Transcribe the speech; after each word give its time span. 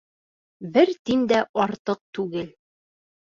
Бер 0.77 0.91
тин 1.09 1.27
дә 1.31 1.43
артыҡ 1.65 2.01
түгел! 2.19 2.49